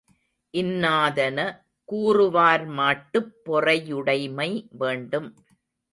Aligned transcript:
இன்னாதன 0.53 1.37
கூறுவார் 1.89 2.65
மாட்டுப் 2.71 3.31
பொறையுடைமை 3.45 4.49
வேண்டும். 4.77 5.29